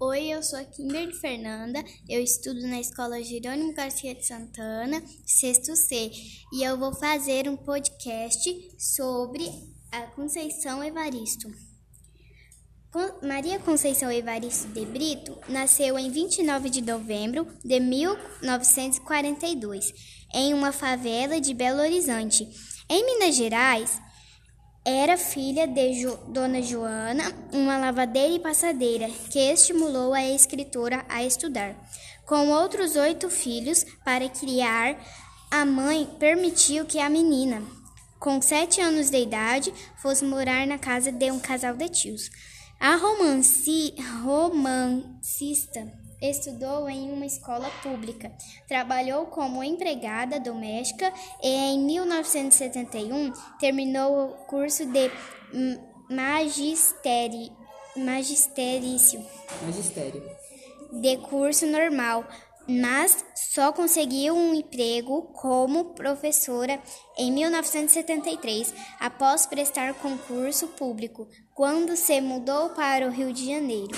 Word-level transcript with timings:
Oi, 0.00 0.26
eu 0.26 0.42
sou 0.42 0.58
a 0.58 0.64
Kimberly 0.64 1.12
Fernanda, 1.12 1.80
eu 2.08 2.20
estudo 2.20 2.66
na 2.66 2.80
Escola 2.80 3.22
Jerônimo 3.22 3.72
Garcia 3.72 4.12
de 4.12 4.26
Santana, 4.26 5.00
sexto 5.24 5.76
C, 5.76 6.10
e 6.52 6.64
eu 6.64 6.76
vou 6.76 6.92
fazer 6.92 7.48
um 7.48 7.56
podcast 7.56 8.74
sobre 8.76 9.48
a 9.92 10.00
Conceição 10.08 10.82
Evaristo. 10.82 11.48
Maria 13.22 13.60
Conceição 13.60 14.10
Evaristo 14.10 14.66
de 14.68 14.84
Brito 14.84 15.38
nasceu 15.48 15.96
em 15.96 16.10
29 16.10 16.70
de 16.70 16.82
novembro 16.82 17.46
de 17.64 17.78
1942, 17.78 19.92
em 20.34 20.52
uma 20.52 20.72
favela 20.72 21.40
de 21.40 21.54
Belo 21.54 21.80
Horizonte. 21.80 22.48
Em 22.90 23.06
Minas 23.06 23.36
Gerais, 23.36 24.02
era 24.84 25.16
filha 25.16 25.66
de 25.66 25.94
jo 25.94 26.14
Dona 26.28 26.60
Joana, 26.60 27.32
uma 27.50 27.78
lavadeira 27.78 28.34
e 28.34 28.38
passadeira, 28.38 29.08
que 29.30 29.38
estimulou 29.38 30.12
a 30.12 30.22
escritora 30.22 31.06
a 31.08 31.24
estudar. 31.24 31.74
Com 32.26 32.50
outros 32.50 32.94
oito 32.94 33.30
filhos 33.30 33.84
para 34.04 34.28
criar, 34.28 34.96
a 35.50 35.64
mãe 35.64 36.04
permitiu 36.18 36.84
que 36.84 36.98
a 36.98 37.08
menina, 37.08 37.62
com 38.20 38.42
sete 38.42 38.80
anos 38.80 39.08
de 39.08 39.22
idade, 39.22 39.72
fosse 39.96 40.24
morar 40.24 40.66
na 40.66 40.76
casa 40.78 41.10
de 41.10 41.30
um 41.30 41.40
casal 41.40 41.74
de 41.74 41.88
tios. 41.88 42.30
A 42.78 42.96
romanci 42.96 43.94
romancista 44.22 46.03
Estudou 46.30 46.88
em 46.88 47.12
uma 47.12 47.26
escola 47.26 47.70
pública, 47.82 48.32
trabalhou 48.66 49.26
como 49.26 49.62
empregada 49.62 50.40
doméstica 50.40 51.12
e 51.42 51.48
em 51.48 51.78
1971 51.80 53.30
terminou 53.60 54.24
o 54.24 54.28
curso 54.46 54.86
de 54.86 55.10
magistério, 56.10 57.52
magisterício. 57.94 59.22
Magistério. 59.66 60.22
De 60.92 61.18
curso 61.18 61.66
normal, 61.66 62.26
mas 62.66 63.22
só 63.34 63.70
conseguiu 63.70 64.34
um 64.34 64.54
emprego 64.54 65.24
como 65.34 65.92
professora 65.92 66.80
em 67.18 67.30
1973, 67.30 68.72
após 68.98 69.44
prestar 69.44 69.92
concurso 69.92 70.68
público, 70.68 71.28
quando 71.52 71.94
se 71.94 72.18
mudou 72.22 72.70
para 72.70 73.06
o 73.06 73.10
Rio 73.10 73.30
de 73.30 73.46
Janeiro. 73.46 73.94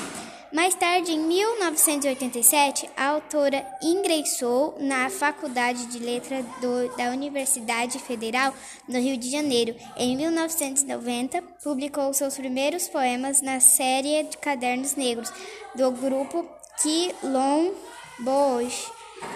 Mais 0.53 0.75
tarde, 0.75 1.13
em 1.13 1.19
1987, 1.19 2.89
a 2.97 3.09
autora 3.09 3.67
ingressou 3.83 4.77
na 4.79 5.11
Faculdade 5.11 5.87
de 5.87 5.99
Letras 5.99 6.45
da 6.97 7.11
Universidade 7.11 7.99
Federal 7.99 8.55
do 8.89 8.97
Rio 8.97 9.17
de 9.17 9.29
Janeiro. 9.29 9.75
Em 9.97 10.17
1990, 10.17 11.43
publicou 11.63 12.15
seus 12.15 12.37
primeiros 12.37 12.87
poemas 12.89 13.43
na 13.43 13.59
série 13.59 14.23
de 14.23 14.37
Cadernos 14.39 14.95
Negros 14.95 15.33
do 15.75 15.91
grupo 15.91 16.49
Quilombos. 16.81 17.75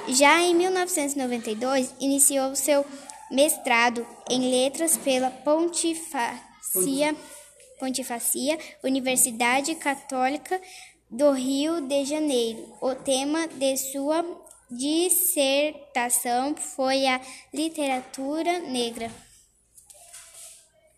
Já 0.08 0.40
em 0.40 0.54
1992, 0.54 1.92
iniciou 1.98 2.54
seu 2.54 2.86
mestrado 3.30 4.06
em 4.28 4.48
letras 4.48 4.96
pela 4.96 5.30
Pontifacia, 5.30 7.16
Pontifacia 7.80 8.58
Universidade 8.84 9.74
Católica 9.74 10.60
do 11.10 11.32
Rio 11.32 11.80
de 11.80 12.04
Janeiro. 12.04 12.72
O 12.80 12.94
tema 12.94 13.48
de 13.48 13.76
sua 13.76 14.24
dissertação 14.70 16.54
foi 16.54 17.06
a 17.06 17.20
literatura 17.52 18.60
negra. 18.60 19.10